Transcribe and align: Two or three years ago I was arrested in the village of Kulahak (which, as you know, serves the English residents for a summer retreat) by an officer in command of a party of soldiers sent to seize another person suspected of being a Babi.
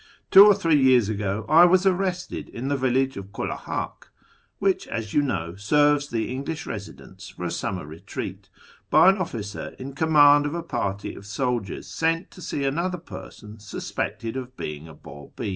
Two 0.31 0.47
or 0.47 0.55
three 0.55 0.81
years 0.81 1.09
ago 1.09 1.45
I 1.47 1.63
was 1.65 1.85
arrested 1.85 2.49
in 2.49 2.69
the 2.69 2.75
village 2.75 3.17
of 3.17 3.31
Kulahak 3.31 4.11
(which, 4.57 4.87
as 4.87 5.13
you 5.13 5.21
know, 5.21 5.53
serves 5.53 6.07
the 6.09 6.33
English 6.33 6.65
residents 6.65 7.29
for 7.29 7.43
a 7.43 7.51
summer 7.51 7.85
retreat) 7.85 8.49
by 8.89 9.09
an 9.11 9.19
officer 9.19 9.75
in 9.77 9.93
command 9.93 10.47
of 10.47 10.55
a 10.55 10.63
party 10.63 11.13
of 11.13 11.27
soldiers 11.27 11.85
sent 11.85 12.31
to 12.31 12.41
seize 12.41 12.65
another 12.65 12.97
person 12.97 13.59
suspected 13.59 14.35
of 14.35 14.57
being 14.57 14.87
a 14.87 14.95
Babi. 14.95 15.49